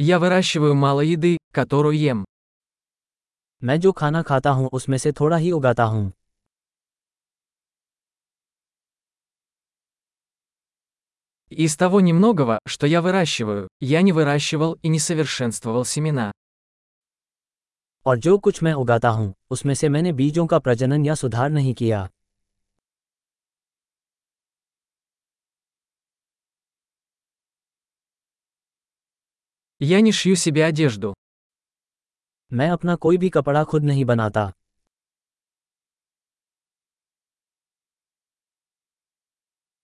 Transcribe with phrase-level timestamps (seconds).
[0.00, 2.24] Я выращиваю мало еды, которую ем.
[3.62, 6.12] मैं जो खाना खाता हूँ उसमें से थोड़ा ही उगाता हूँ
[11.50, 16.32] Из того немногого, что я выращиваю, я не выращивал и не совершенствовал семена.
[18.06, 21.74] और जो कुछ मैं उगाता हूँ उसमें से मैंने बीजों का प्रजनन या सुधार नहीं
[21.74, 22.08] किया
[29.79, 31.13] Я не шью себе одежду.
[32.53, 34.51] मैं अपना कोई भी कपड़ा खुद नहीं बनाता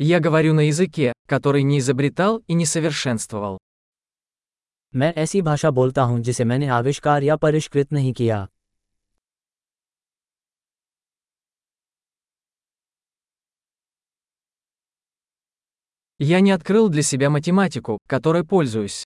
[0.00, 3.58] Я говорю на языке, который не изобретал и не совершенствовал.
[4.94, 8.46] मैं ऐसी भाषा बोलता हूँ जिसे मैंने आविष्कार या परिष्कृत नहीं किया
[16.20, 19.04] Я не открыл для себя математику, которой пользуюсь.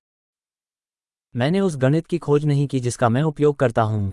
[1.36, 4.12] मैंने उस गणित की खोज नहीं की जिसका मैं उपयोग करता हूँ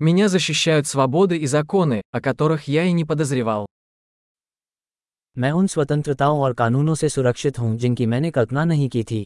[0.00, 3.66] Меня защищают свободы и законы, о которых я и не подозревал.
[5.38, 9.24] मैं उन स्वतंत्रताओं और कानूनों से सुरक्षित हूँ जिनकी मैंने कल्पना नहीं की थी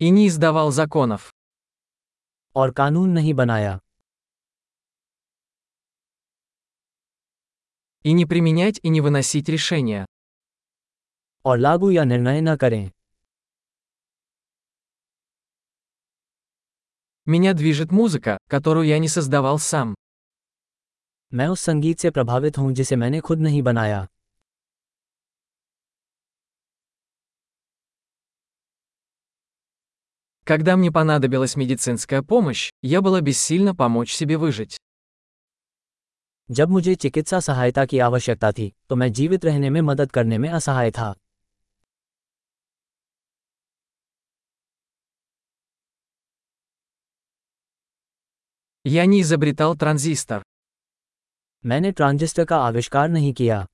[0.00, 1.32] И не издавал законов.
[2.56, 3.78] और कानून नहीं बनाया
[8.04, 10.04] И не применять и не выносить решения.
[11.44, 12.90] और लागू या निर्णय न करें
[17.26, 19.94] Меня движет музыка, которую я не создавал сам.
[21.34, 24.06] मैं उस संगीत से प्रभावित हूँ जिसे मैंने खुद नहीं बनाया
[30.46, 34.76] Когда мне понадобилась медицинская помощь, я была бессильна помочь себе выжить.
[36.50, 40.48] जब मुझे चिकित्सा सहायता की आवश्यकता थी तो मैं जीवित रहने में मदद करने में
[40.48, 41.14] असहाय था
[48.84, 50.42] Я не изобретал транзистор.
[51.66, 53.64] मैंने ट्रांजिस्टर का आविष्कार नहीं किया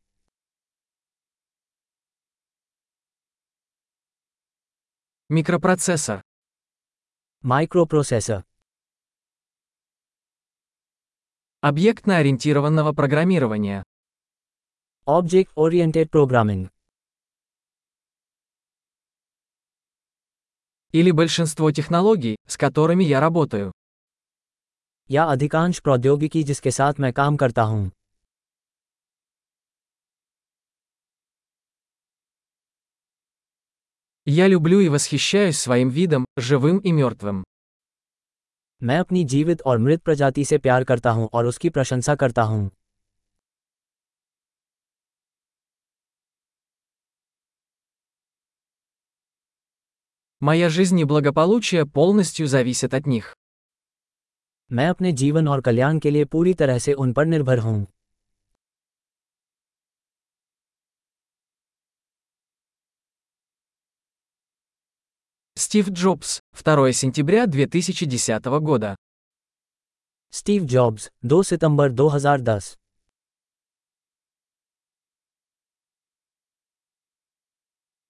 [5.30, 6.20] Микропроцессор.
[7.44, 8.42] माइक्रोप्रोसेसर
[11.64, 13.82] Объектно-ориентированного программирования.
[15.08, 16.66] Object oriented programming
[20.94, 23.70] Или большинство технологий, с которыми я работаю.
[25.10, 27.90] या अधिकांश प्रौद्योगिकी जिसके साथ मैं काम करता हूँ
[34.26, 37.44] Я люблю и восхищаюсь своим видом, живым и мертвым.
[38.82, 42.70] मैं अपनी जीवित और मृत प्रजाति से प्यार करता हूँ और उसकी प्रशंसा करता हूँ
[50.42, 53.34] Моя жизнь и благополучие полностью зависят от них.
[54.72, 57.86] मैं अपने जीवन और कल्याण के लिए पूरी तरह से उन पर निर्भर हूँ
[65.66, 68.96] Стив Джобс, 2 сентября 2010 года.
[70.32, 72.66] स्टीव जॉब्स 2 सितंबर 2010